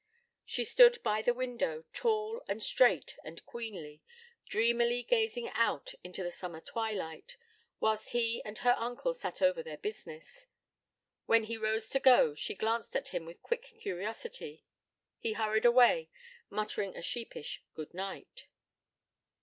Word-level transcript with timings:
She 0.47 0.65
stood 0.65 1.03
by 1.03 1.21
the 1.21 1.31
window, 1.31 1.83
tall 1.93 2.41
and 2.47 2.63
straight 2.63 3.17
and 3.23 3.45
queenly, 3.45 4.01
dreamily 4.47 5.03
gazing 5.03 5.49
out 5.49 5.93
into 6.03 6.23
the 6.23 6.31
summer 6.31 6.59
twilight, 6.59 7.37
whilst 7.79 8.09
he 8.09 8.41
and 8.43 8.57
her 8.57 8.73
uncle 8.79 9.13
sat 9.13 9.43
over 9.43 9.61
their 9.61 9.77
business. 9.77 10.47
When 11.27 11.43
he 11.43 11.55
rose 11.55 11.87
to 11.89 11.99
go, 11.99 12.33
she 12.33 12.55
glanced 12.55 12.95
at 12.95 13.09
him 13.09 13.27
with 13.27 13.43
quick 13.43 13.75
curiosity; 13.77 14.65
he 15.19 15.33
hurried 15.33 15.65
away, 15.65 16.09
muttering 16.49 16.97
a 16.97 17.03
sheepish 17.03 17.63
good 17.75 17.93
night. 17.93 18.47